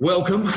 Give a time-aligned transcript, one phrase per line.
[0.00, 0.48] Welcome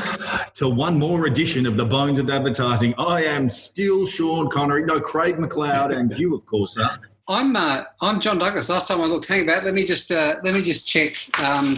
[0.54, 2.94] to one more edition of the Bones of Advertising.
[3.00, 7.00] I am still Sean Connery, no Craig McLeod, and you, of course, are.
[7.28, 8.70] I'm uh, I'm John Douglas.
[8.70, 9.64] Last time I looked, hang about.
[9.64, 11.14] Let me just uh, let me just check.
[11.44, 11.76] Um,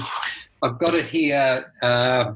[0.62, 1.72] I've got it here.
[1.82, 2.34] Uh,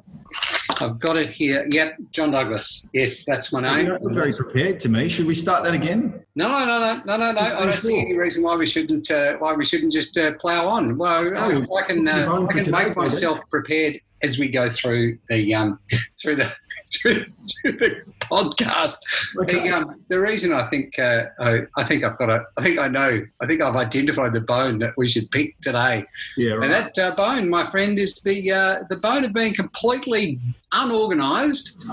[0.79, 1.67] I've got it here.
[1.71, 2.89] Yep, John Douglas.
[2.93, 3.87] Yes, that's my name.
[3.87, 5.09] You don't very prepared to me.
[5.09, 6.21] Should we start that again?
[6.35, 7.39] No, no, no, no, no, no, no.
[7.41, 10.69] I don't see any reason why we shouldn't uh, why we shouldn't just uh, plough
[10.69, 10.97] on.
[10.97, 15.53] Well, Oh, I can uh, I can make myself prepared as we go through the
[15.55, 15.79] um
[16.21, 16.51] through the
[17.01, 17.25] through,
[17.61, 18.95] through the podcast.
[19.41, 19.67] Okay.
[19.67, 22.79] The, um, the reason I think uh, I, I think I've got a I think
[22.79, 26.05] I know I think I've identified the bone that we should pick today,
[26.37, 26.63] Yeah, right.
[26.63, 30.39] and that uh, bone, my friend, is the uh, the bone of being completely
[30.73, 31.83] unorganised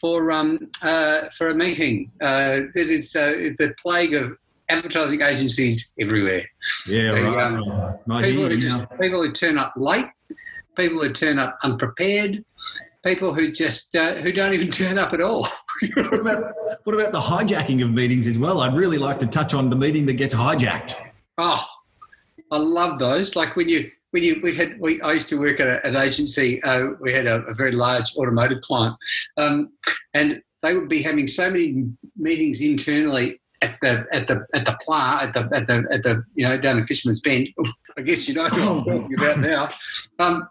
[0.00, 2.10] for um uh, for a meeting.
[2.20, 4.32] Uh, it is uh, the plague of
[4.68, 6.44] advertising agencies everywhere.
[6.86, 7.44] yeah, the, right.
[7.44, 10.06] um, People who just people who turn up late,
[10.76, 12.44] people who turn up unprepared.
[13.04, 15.46] People who just uh, who don't even turn up at all.
[15.96, 16.54] What about,
[16.84, 18.60] what about the hijacking of meetings as well?
[18.60, 20.94] I'd really like to touch on the meeting that gets hijacked.
[21.38, 21.64] Oh,
[22.52, 23.34] I love those.
[23.34, 25.96] Like when you when you we had we I used to work at a, an
[25.96, 26.62] agency.
[26.62, 28.96] Uh, we had a, a very large automotive client,
[29.36, 29.72] um,
[30.14, 34.76] and they would be having so many meetings internally at the at the at the
[34.84, 37.48] pla at the at the at the you know down in Fisherman's Bend.
[37.98, 39.70] I guess you know what I'm talking about now.
[40.18, 40.48] Um,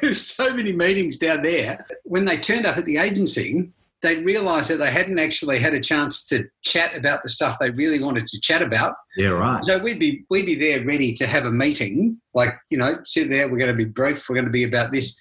[0.00, 1.84] there's so many meetings down there.
[2.04, 5.80] When they turned up at the agency, they realised that they hadn't actually had a
[5.80, 8.94] chance to chat about the stuff they really wanted to chat about.
[9.16, 9.62] Yeah, right.
[9.64, 13.30] So we'd be we'd be there ready to have a meeting, like you know, sit
[13.30, 13.48] there.
[13.48, 14.28] We're going to be brief.
[14.28, 15.18] We're going to be about this,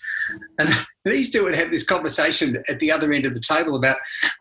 [0.59, 0.69] and
[1.05, 3.95] these two would have this conversation at the other end of the table about,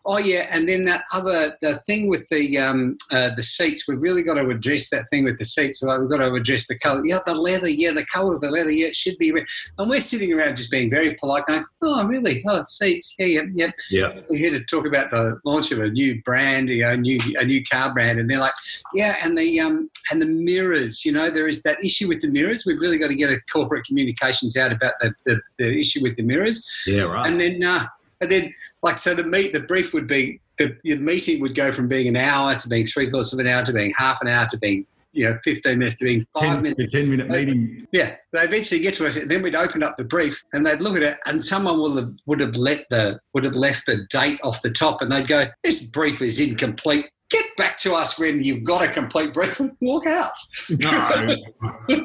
[0.05, 3.87] oh yeah, and then that other the thing with the um, uh, the seats.
[3.87, 5.81] We've really got to address that thing with the seats.
[5.81, 7.01] Like we've got to address the colour.
[7.05, 7.69] Yeah, the leather.
[7.69, 8.71] Yeah, the colour of the leather.
[8.71, 9.31] Yeah, it should be.
[9.31, 9.45] re-"
[9.77, 12.43] And we're sitting around just being very polite, going, oh really?
[12.47, 13.15] Oh seats.
[13.17, 14.19] Yeah, yeah, yeah Yeah.
[14.29, 17.17] we're here to talk about the launch of a new brand, you know, a new
[17.39, 18.53] a new car brand, and they're like,
[18.93, 22.29] yeah, and the um and the mirrors, you know, there is that issue with the
[22.29, 22.56] mirrors.
[22.65, 26.15] We've really got to get a corporate communications out about the, the, the issue with
[26.15, 27.27] the mirrors, Yeah, right.
[27.29, 27.85] and then uh,
[28.21, 28.53] and then
[28.83, 32.07] like so the meet the brief would be the, the meeting would go from being
[32.07, 34.57] an hour to being three quarters of an hour to being half an hour to
[34.57, 36.81] being you know fifteen minutes to being five 10, minutes.
[36.81, 37.87] the 10 minute meeting.
[37.91, 39.17] Yeah, they eventually get to us.
[39.25, 42.13] Then we'd open up the brief, and they'd look at it, and someone would have
[42.25, 45.45] would have let the would have left the date off the top, and they'd go,
[45.63, 47.07] "This brief is incomplete.
[47.57, 50.31] Back to us when you've got a complete brief and walk out."
[50.69, 51.35] No.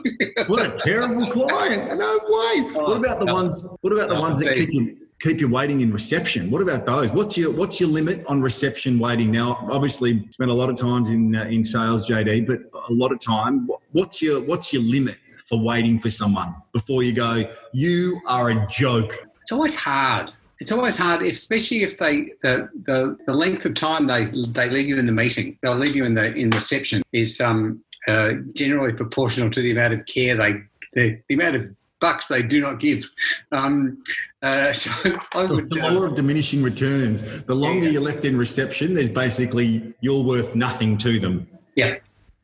[0.46, 1.98] what a terrible client.
[1.98, 2.60] No way.
[2.72, 5.92] What about the ones what about the ones that keep you keep you waiting in
[5.92, 6.50] reception?
[6.50, 7.12] What about those?
[7.12, 9.30] What's your what's your limit on reception waiting?
[9.30, 13.12] Now, obviously, spent a lot of times in uh, in sales, JD, but a lot
[13.12, 13.68] of time.
[13.92, 17.50] What's your what's your limit for waiting for someone before you go?
[17.72, 19.18] You are a joke.
[19.40, 20.32] It's always hard.
[20.62, 24.86] It's always hard, especially if they the, the, the length of time they they leave
[24.86, 25.58] you in the meeting.
[25.60, 29.94] They'll leave you in the in reception is um, uh, generally proportional to the amount
[29.94, 30.52] of care they
[30.92, 31.66] the, the amount of
[32.00, 33.02] bucks they do not give.
[33.50, 34.04] Um,
[34.42, 34.90] uh, so
[35.34, 35.68] I The, would.
[35.70, 37.42] the uh, law of diminishing returns.
[37.42, 37.94] The longer Yeah.
[37.94, 41.48] you're left in reception, there's basically you're worth nothing to them.
[41.74, 41.96] Yeah,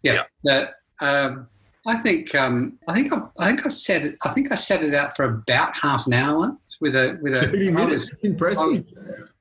[0.02, 0.24] yeah.
[0.42, 1.46] That, um,
[1.88, 4.18] I think um, I think I, I think I set it.
[4.22, 7.34] I think I set it out for about half an hour once with a with
[7.34, 7.40] a.
[7.46, 8.12] 30 I minutes.
[8.12, 8.84] was- Impressive.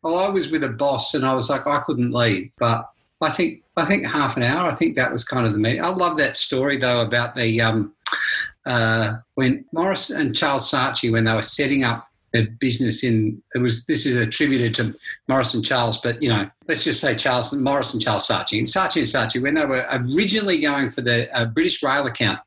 [0.02, 2.90] Well, I was with a boss, and I was like, I couldn't leave, but
[3.22, 4.72] I think I think half an hour.
[4.72, 5.84] I think that was kind of the meeting.
[5.84, 7.94] I love that story though about the um,
[8.66, 13.60] uh, when Maurice and Charles Saatchi when they were setting up their business in it
[13.60, 14.96] was this is attributed to
[15.28, 18.68] Maurice and Charles, but you know let's just say Charles Maurice and Charles Saatchi and
[18.68, 22.40] Saatchi and Saatchi when they were originally going for the uh, British Rail account,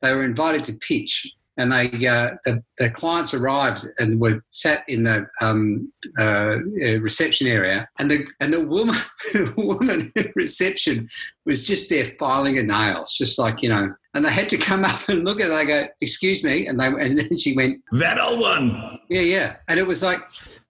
[0.00, 1.34] they were invited to pitch.
[1.56, 7.00] And they, uh, the, the clients arrived and were sat in the um, uh, uh,
[7.00, 8.94] reception area, and the and the woman,
[9.32, 11.08] the woman in reception
[11.44, 13.92] was just there filing her nails, just like you know.
[14.14, 15.48] And they had to come up and look at.
[15.48, 15.50] it.
[15.50, 18.98] They go, "Excuse me," and they and then she went, That old one.
[19.10, 20.20] "Yeah, yeah." And it was like,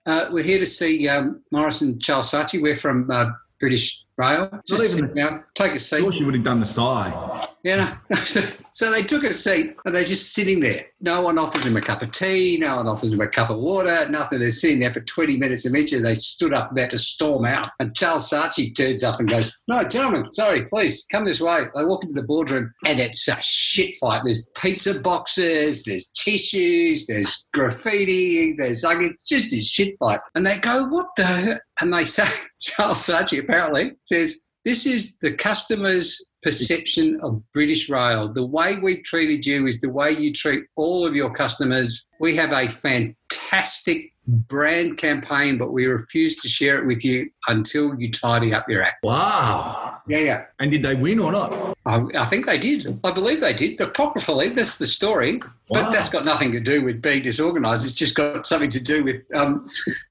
[0.06, 2.60] uh, "We're here to see um, Maurice and Charles Saatchi.
[2.60, 4.50] We're from uh, British Rail.
[4.66, 7.46] Just even- sit down, take a seat." thought you would have done the sigh.
[7.62, 8.16] Yeah, no.
[8.16, 8.40] So,
[8.72, 10.86] so they took a seat and they're just sitting there.
[11.02, 12.56] No one offers them a cup of tea.
[12.58, 14.08] No one offers them a cup of water.
[14.08, 14.38] Nothing.
[14.40, 15.64] They're sitting there for 20 minutes.
[15.64, 17.68] And eventually, they stood up about to storm out.
[17.78, 21.64] And Charles Saatchi turns up and goes, No, gentlemen, sorry, please come this way.
[21.74, 24.22] They walk into the boardroom and it's a shit fight.
[24.24, 30.20] There's pizza boxes, there's tissues, there's graffiti, there's like, it's just a shit fight.
[30.34, 31.60] And they go, What the?
[31.80, 32.26] And they say,
[32.60, 38.30] Charles Saatchi apparently says, this is the customer's perception of British Rail.
[38.30, 42.08] The way we've treated you is the way you treat all of your customers.
[42.20, 47.98] We have a fantastic brand campaign, but we refuse to share it with you until
[47.98, 49.02] you tidy up your act.
[49.02, 49.98] Wow.
[50.06, 50.44] Yeah, yeah.
[50.58, 51.69] And did they win or not?
[51.86, 53.00] I, I think they did.
[53.04, 53.80] I believe they did.
[53.80, 55.40] Apocryphally, that's the story.
[55.70, 57.84] But that's got nothing to do with being disorganised.
[57.84, 59.64] It's just got something to do with, um,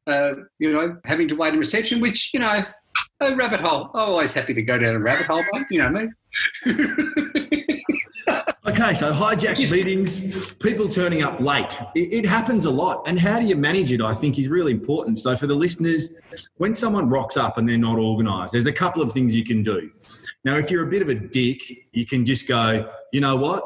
[0.07, 2.61] uh, you know, having to wait in reception, which, you know,
[3.21, 3.91] a rabbit hole.
[3.93, 5.65] I'm always happy to go down a rabbit hole, mate.
[5.69, 6.07] You know me.
[8.89, 11.79] Okay, so hijacked meetings, people turning up late.
[11.93, 13.03] It, it happens a lot.
[13.05, 15.19] And how do you manage it, I think, is really important.
[15.19, 16.19] So, for the listeners,
[16.57, 19.61] when someone rocks up and they're not organised, there's a couple of things you can
[19.61, 19.91] do.
[20.43, 23.63] Now, if you're a bit of a dick, you can just go, you know what,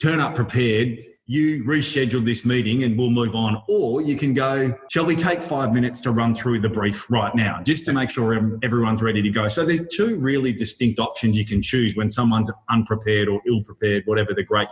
[0.00, 1.04] turn up prepared.
[1.30, 3.62] You reschedule this meeting and we'll move on.
[3.68, 7.32] Or you can go, shall we take five minutes to run through the brief right
[7.36, 9.46] now, just to make sure everyone's ready to go.
[9.46, 14.02] So there's two really distinct options you can choose when someone's unprepared or ill prepared,
[14.06, 14.66] whatever the great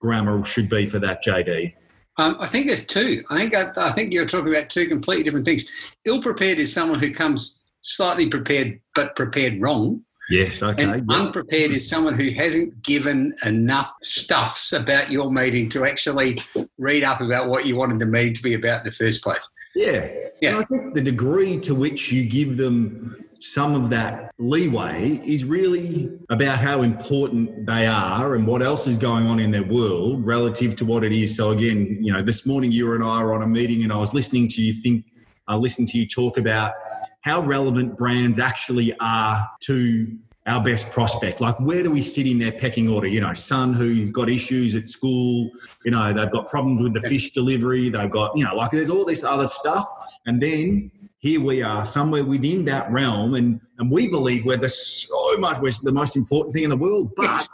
[0.00, 1.74] grammar should be for that, JD.
[2.16, 3.22] Um, I think there's two.
[3.28, 5.94] I think I, I think you're talking about two completely different things.
[6.06, 10.02] Ill prepared is someone who comes slightly prepared but prepared wrong.
[10.30, 10.84] Yes, okay.
[10.84, 11.16] And yeah.
[11.16, 16.38] unprepared is someone who hasn't given enough stuffs about your meeting to actually
[16.78, 19.46] read up about what you wanted the meeting to be about in the first place.
[19.74, 20.08] Yeah.
[20.40, 20.50] Yeah.
[20.50, 25.44] And I think the degree to which you give them some of that leeway is
[25.44, 30.24] really about how important they are and what else is going on in their world
[30.24, 31.36] relative to what it is.
[31.36, 33.96] So again, you know, this morning you and I were on a meeting and I
[33.96, 35.06] was listening to you think
[35.48, 36.72] uh, I listened to you talk about
[37.22, 41.40] how relevant brands actually are to our best prospect.
[41.40, 43.06] Like, where do we sit in their pecking order?
[43.06, 45.50] You know, son who's got issues at school,
[45.84, 48.90] you know, they've got problems with the fish delivery, they've got, you know, like there's
[48.90, 49.86] all this other stuff.
[50.26, 54.70] And then here we are somewhere within that realm, and, and we believe we're the
[54.70, 57.14] so much, we're the most important thing in the world.
[57.14, 57.46] But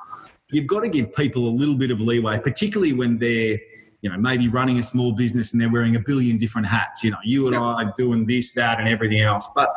[0.51, 3.59] you've got to give people a little bit of leeway, particularly when they're,
[4.03, 7.03] you know, maybe running a small business and they're wearing a billion different hats.
[7.03, 7.63] You know, you and Yeah.
[7.63, 9.49] I doing this, that, and everything else.
[9.55, 9.75] But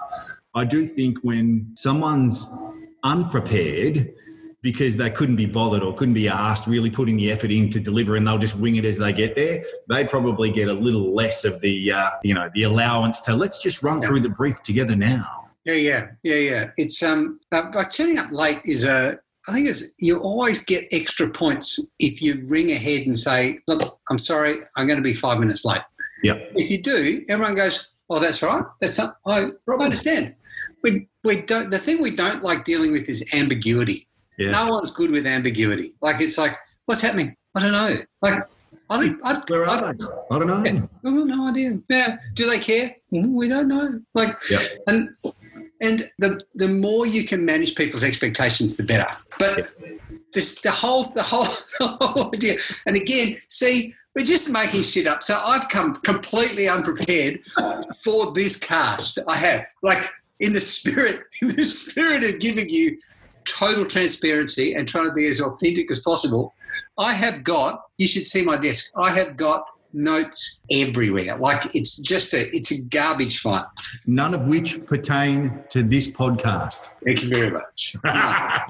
[0.56, 2.46] I do think when someone's
[3.04, 4.14] unprepared
[4.62, 7.80] because they couldn't be bothered or couldn't be asked, really putting the effort in to
[7.80, 11.14] deliver, and they'll just wing it as they get there, they probably get a little
[11.14, 14.62] less of the, uh, you know, the allowance to let's just run through the brief
[14.62, 15.50] together now.
[15.66, 16.70] Yeah, yeah, yeah, yeah.
[16.78, 19.20] It's um, uh, like turning up late is a.
[19.50, 24.00] I think is you always get extra points if you ring ahead and say, "Look,
[24.10, 25.82] I'm sorry, I'm going to be five minutes late."
[26.24, 26.52] Yep.
[26.56, 28.64] If you do, everyone goes, "Oh, that's right.
[28.80, 30.36] That's not, I, I understand."
[30.84, 31.70] We we don't.
[31.72, 34.08] The thing we don't like dealing with is ambiguity.
[34.38, 34.52] Yeah.
[34.52, 35.94] No one's good with ambiguity.
[36.02, 36.56] Like it's like,
[36.86, 37.36] what's happening?
[37.56, 37.98] I don't know.
[38.22, 38.44] Like
[38.92, 40.06] I think I, Where I, are they?
[40.32, 40.64] I don't know.
[40.64, 40.82] yeah.
[41.06, 41.80] Oh, no idea.
[41.90, 42.18] Yeah.
[42.36, 42.96] Do they care?
[43.12, 44.00] Mm, We don't know.
[44.14, 44.62] Like, Yep.
[44.88, 45.10] and
[45.82, 49.08] and the the more you can manage people's expectations, the better.
[49.38, 49.74] But
[50.34, 51.46] this the whole the whole,
[51.80, 52.58] the whole idea.
[52.86, 55.24] And again, see, we're just making shit up.
[55.24, 57.42] So I've come completely unprepared
[58.04, 59.20] for this cast.
[59.28, 60.10] I have like
[60.40, 62.98] in the spirit in the spirit of giving you
[63.46, 66.54] total transparency and trying to be as authentic as possible.
[66.98, 68.92] I have got, you should see my desk.
[68.96, 71.38] I have got notes everywhere.
[71.38, 73.66] Like it's just a, it's a garbage fight.
[74.06, 76.88] None of which pertain to this podcast.
[77.04, 77.96] Thank you very much.
[78.04, 78.12] No,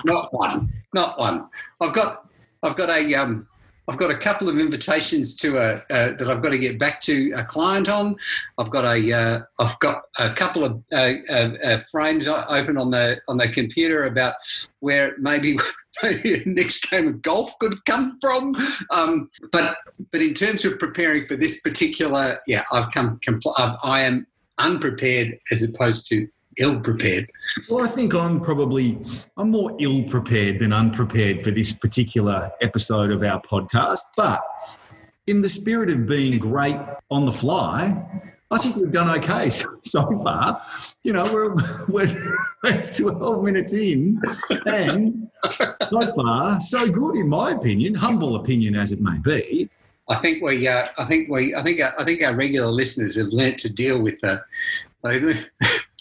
[0.05, 1.47] not one, not one.
[1.81, 2.27] I've got,
[2.63, 3.47] I've got a, um,
[3.89, 7.01] I've got a couple of invitations to a uh, that I've got to get back
[7.01, 8.15] to a client on.
[8.59, 12.91] I've got a, uh, I've got a couple of uh, uh, uh, frames open on
[12.91, 14.35] the on the computer about
[14.79, 15.57] where maybe,
[16.03, 18.55] the next game of golf could come from.
[18.91, 19.77] Um, but
[20.11, 23.19] but in terms of preparing for this particular, yeah, I've come.
[23.25, 24.27] Compl- I I am
[24.59, 26.27] unprepared as opposed to
[26.57, 27.29] ill prepared.
[27.69, 28.99] Well, I think I'm probably
[29.37, 34.01] I'm more ill prepared than unprepared for this particular episode of our podcast.
[34.17, 34.41] But
[35.27, 36.77] in the spirit of being great
[37.11, 38.03] on the fly,
[38.51, 40.61] I think we've done okay so, so far.
[41.03, 41.55] You know, we're,
[41.87, 44.21] we're we're 12 minutes in,
[44.65, 45.29] and
[45.89, 49.69] so far so good in my opinion, humble opinion as it may be.
[50.09, 53.27] I think we, uh, I think we, I think, I think our regular listeners have
[53.27, 54.43] learnt to deal with the,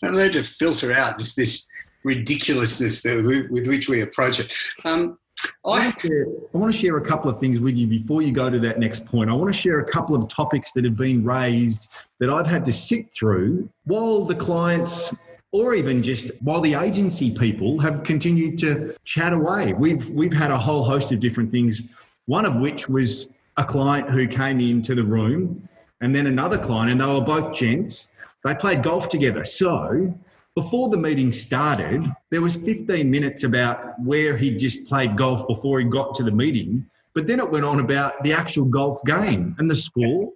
[0.03, 1.67] they've learned to filter out just this
[2.05, 4.53] ridiculousness that we, with which we approach it.
[4.85, 5.19] Um,
[5.65, 8.23] I want, to share, I want to share a couple of things with you before
[8.23, 9.31] you go to that next point.
[9.31, 11.89] I want to share a couple of topics that have been raised
[12.21, 15.15] that I've had to sit through while the clients
[15.53, 19.73] or even just while the agency people have continued to chat away.
[19.73, 21.85] We've we've had a whole host of different things,
[22.27, 25.69] one of which was a client who came into the room
[26.01, 28.11] and then another client and they were both gents.
[28.45, 29.45] They played golf together.
[29.45, 30.15] So
[30.55, 35.81] before the meeting started, there was 15 minutes about where he just played golf before
[35.81, 36.87] he got to the meeting.
[37.15, 40.33] But then it went on about the actual golf game and the score.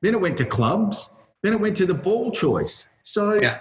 [0.00, 1.10] Then it went to clubs.
[1.42, 2.86] Then it went to the ball choice.
[3.02, 3.60] So Yeah.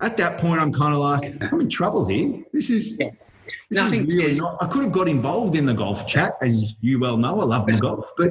[0.00, 2.42] at that point, I'm kind of like, I'm in trouble here.
[2.52, 2.96] This is.
[2.98, 3.10] Yeah.
[3.70, 4.56] This Nothing is really is- not.
[4.60, 7.40] I could have got involved in the golf chat, as you well know.
[7.40, 8.30] I love my golf, but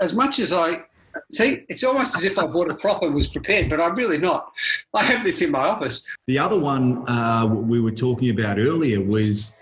[0.00, 0.82] as much as I
[1.30, 4.18] see, it's almost as if I bought a prop and was prepared, but I'm really
[4.18, 4.52] not.
[4.94, 6.04] I have this in my office.
[6.26, 9.60] The other one uh, we were talking about earlier was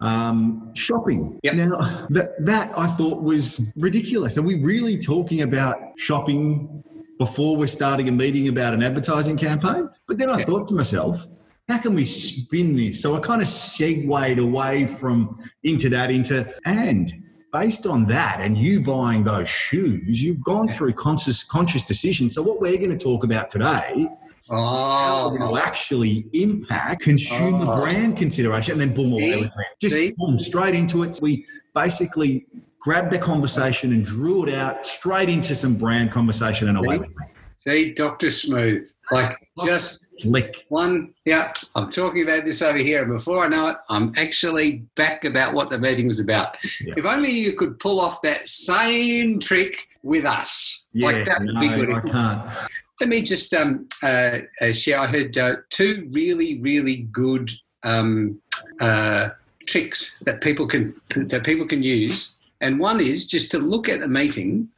[0.00, 1.38] um, shopping.
[1.42, 1.54] Yep.
[1.54, 4.36] Now, that, that I thought was ridiculous.
[4.38, 6.82] Are we really talking about shopping
[7.18, 9.88] before we're starting a meeting about an advertising campaign?
[10.06, 10.44] But then I Yeah.
[10.44, 11.30] thought to myself,
[11.68, 13.00] how can we spin this?
[13.00, 17.14] So I kind of segued away from into that into and
[17.54, 22.28] based on that and you buying those shoes, you've gone through conscious conscious decision.
[22.28, 24.08] So what we're going to talk about today
[24.50, 27.80] Oh, will actually impact consumer Oh.
[27.80, 29.50] brand consideration and then boom away?
[29.80, 30.12] Just See?
[30.18, 31.18] boom straight into it.
[31.22, 32.44] We basically
[32.78, 37.08] grabbed the conversation and drew it out straight into some brand conversation and away with
[37.08, 37.16] it.
[37.64, 40.64] See, Doctor Smooth, like just Lick.
[40.68, 41.14] one.
[41.24, 45.24] Yeah, I'm talking about this over here, and before I know it, I'm actually back
[45.24, 46.56] about what the meeting was about.
[46.84, 46.94] Yeah.
[46.96, 51.54] If only you could pull off that same trick with us, Yeah, like that would
[51.54, 51.90] no, be good.
[51.90, 52.70] I can't.
[53.00, 55.00] Let me just um, uh, uh, share.
[55.00, 57.50] I heard uh, two really, really good
[57.82, 58.40] um,
[58.80, 59.30] uh,
[59.66, 64.02] tricks that people can that people can use, and one is just to look at
[64.02, 64.68] a meeting,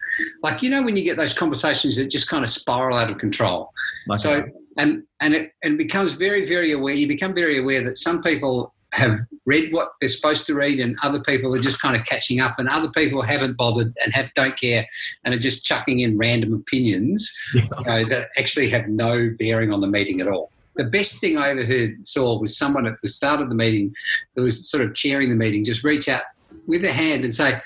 [0.42, 3.18] like you know when you get those conversations that just kind of spiral out of
[3.18, 3.72] control.
[4.06, 4.44] Like So
[4.76, 6.94] and and it and becomes very, very aware.
[6.94, 10.96] You become very aware that some people have read what they're supposed to read, and
[11.02, 14.32] other people are just kind of catching up, and other people haven't bothered and have
[14.34, 14.86] don't care,
[15.24, 17.62] and are just chucking in random opinions Yeah.
[17.78, 20.50] you know, that actually have no bearing on the meeting at all.
[20.76, 23.94] The best thing I ever heard saw was someone at the start of the meeting
[24.34, 26.22] that was sort of chairing the meeting just reach out
[26.66, 27.58] with their hand and say,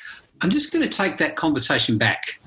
[0.42, 2.39] I'm just going to take that conversation back.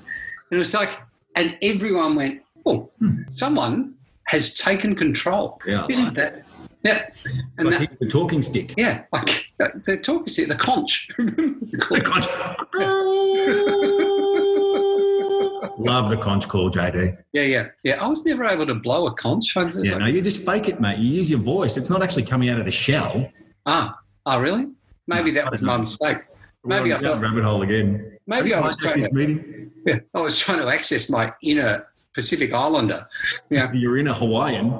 [0.54, 1.00] And it was like,
[1.34, 2.88] and everyone went, Oh,
[3.34, 3.94] someone
[4.28, 5.60] has taken control.
[5.66, 6.44] yeah, Isn't that?
[6.84, 7.10] Yeah.
[7.58, 8.72] And like that, the talking stick.
[8.76, 11.08] yeah, like the talking stick, the conch.
[15.76, 17.18] Love the conch call, JD.
[17.32, 18.00] yeah, yeah, yeah.
[18.00, 19.56] I was never able to blow a conch.
[19.56, 21.00] Yeah, like, no, you just fake it, mate.
[21.00, 21.76] You use your voice.
[21.76, 23.28] It's not actually coming out of the shell.
[23.66, 24.68] ah, oh, really?
[25.08, 26.18] Maybe that was my mistake.
[26.64, 28.16] Maybe I thought, rabbit hole again.
[28.26, 29.70] maybe I was trying this to, meeting.
[29.86, 33.06] yeah, I was trying to access my inner Pacific Islander.
[33.50, 33.70] Yeah.
[33.74, 34.72] You're in a Hawaiian.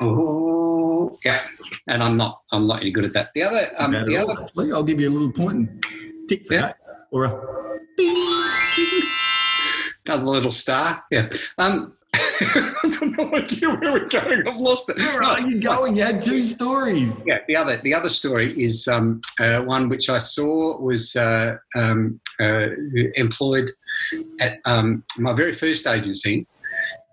[0.00, 1.40] Oh, yeah.
[1.86, 2.40] And I'm not.
[2.52, 3.30] I'm not any good at that.
[3.34, 4.72] The other, um, the all, other, actually.
[4.72, 5.84] I'll give you a little point and
[6.28, 6.60] tick for Yeah.
[6.62, 6.76] that.
[7.12, 7.40] Or a
[10.06, 11.02] another little star.
[11.10, 11.28] Yeah.
[11.58, 11.94] Um,
[12.40, 14.48] I've got no idea where we're going.
[14.48, 14.98] I've lost it.
[14.98, 15.96] where are you going?
[15.96, 17.22] You had two stories.
[17.26, 21.56] Yeah, the other the other story is um, uh, one which I saw was uh,
[21.76, 22.68] um, uh,
[23.14, 23.70] employed
[24.40, 26.46] at um, my very first agency.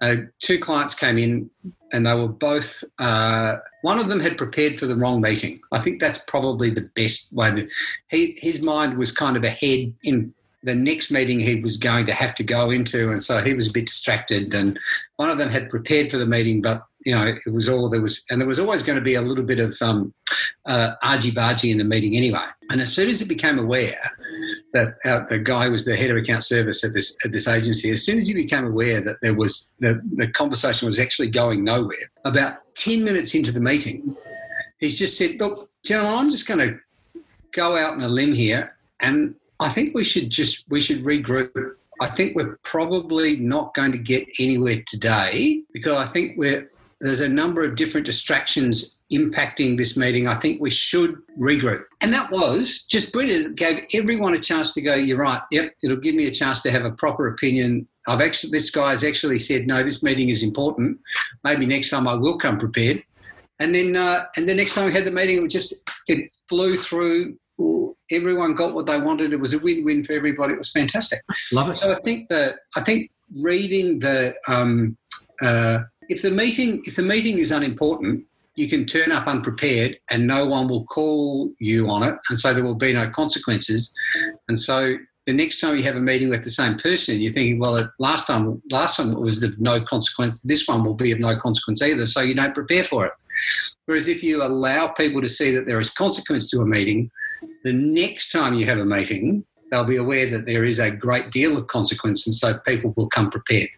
[0.01, 1.50] Uh, two clients came in,
[1.91, 2.84] and they were both.
[3.00, 5.60] Uh, one of them had prepared for the wrong meeting.
[5.72, 7.51] I think that's probably the best way.
[7.51, 7.69] To,
[8.10, 10.34] he his mind was kind of ahead in
[10.68, 13.70] the next meeting he was going to have to go into, and so he was
[13.70, 14.54] a bit distracted.
[14.54, 14.78] And
[15.16, 18.02] one of them had prepared for the meeting, but you know it was all there
[18.02, 20.14] was, and there was always going to be a little bit of um,
[20.66, 22.46] uh, argy bargy in the meeting anyway.
[22.70, 23.96] And as soon as he became aware
[24.74, 27.90] that uh, the guy was the head of account service at this at this agency,
[27.92, 31.64] as soon as he became aware that there was the, the conversation was actually going
[31.64, 34.12] nowhere, about ten minutes into the meeting,
[34.80, 36.78] he's just said, "Look, gentlemen, I'm just going to
[37.54, 41.52] go out on a limb here, and I think we should just we should regroup."
[42.00, 46.70] I think we're probably not going to get anywhere today because I think we're
[47.02, 50.28] there's a number of different distractions impacting this meeting.
[50.28, 51.84] I think we should regroup.
[52.02, 53.46] And that was just brilliant.
[53.48, 55.42] It gave everyone a chance to go, you're right.
[55.52, 57.88] Yep, it'll give me a chance to have a proper opinion.
[58.08, 61.00] I've actually, this guy's actually said, no, this meeting is important.
[61.44, 63.04] Maybe next time I will come prepared.
[63.60, 65.76] And then, uh, and the next time we had the meeting, it just,
[66.08, 67.38] it flew through.
[68.12, 69.34] Everyone got what they wanted.
[69.34, 70.54] It was a win-win for everybody.
[70.54, 71.20] It was fantastic.
[71.52, 71.78] Love it.
[71.78, 73.12] So I think that I think
[73.42, 74.98] reading the um,
[75.42, 80.26] uh, if the meeting if the meeting is unimportant, you can turn up unprepared and
[80.26, 83.94] no one will call you on it, and so there will be no consequences.
[84.48, 84.96] And so
[85.26, 88.28] the next time you have a meeting with the same person, you're thinking, well, last
[88.28, 90.42] time last time it was of no consequence.
[90.42, 93.14] This one will be of no consequence either, so you don't prepare for it.
[93.86, 97.12] Whereas if you allow people to see that there is consequence to a meeting,
[97.63, 101.32] the next time you have a meeting, they'll be aware that there is a great
[101.32, 103.70] deal of consequence, and so people will come prepared.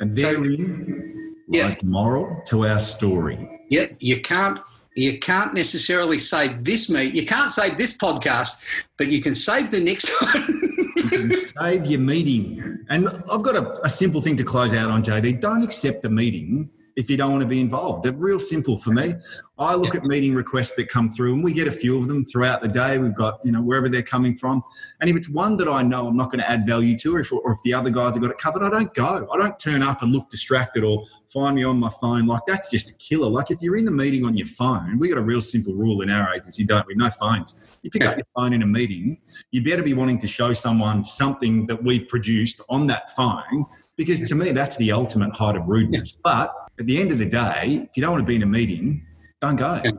[0.00, 1.64] And therein Yeah.
[1.64, 3.38] lies the moral to our story.
[3.70, 4.58] Yep, you can't
[4.96, 7.14] you can't necessarily save this meet.
[7.14, 8.56] You can't save this podcast,
[8.96, 10.60] but you can save the next one.
[10.96, 12.78] you can save your meeting.
[12.90, 15.40] And I've got a, a simple thing to close out on, JD.
[15.40, 16.68] Don't accept the meeting
[16.98, 18.04] if you don't want to be involved.
[18.04, 19.14] They're real simple for me.
[19.56, 22.24] I look at meeting requests that come through, and we get a few of them
[22.24, 22.98] throughout the day.
[22.98, 24.64] We've got, you know, wherever they're coming from.
[25.00, 27.20] And if it's one that I know I'm not going to add value to, or
[27.20, 29.28] if, or if the other guys have got it covered, I don't go.
[29.32, 32.26] I don't turn up and look distracted or find me on my phone.
[32.26, 33.30] Like, that's just a killer.
[33.30, 36.02] Like, if you're in the meeting on your phone, we got a real simple rule
[36.02, 36.96] in our agency, don't we?
[36.96, 37.64] No phones.
[37.82, 39.18] You pick up your phone in a meeting,
[39.52, 44.28] you better be wanting to show someone something that we've produced on that phone, because
[44.28, 46.18] to me, that's the ultimate height of rudeness.
[46.24, 48.46] But at the end of the day, if you don't want to be in a
[48.46, 49.04] meeting,
[49.40, 49.80] don't go.
[49.84, 49.90] Yeah.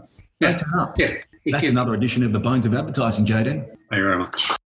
[0.41, 0.97] Don't turn up.
[0.97, 1.15] Yeah.
[1.45, 3.45] That's another edition of the Bones of Advertising, JD.
[3.45, 4.51] Thank you very much.